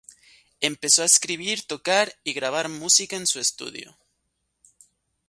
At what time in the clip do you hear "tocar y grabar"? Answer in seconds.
1.67-2.69